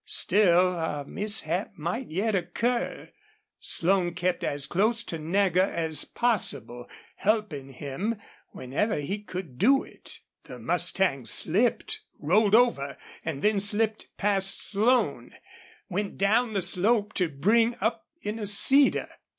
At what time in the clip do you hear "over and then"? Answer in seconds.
12.55-13.59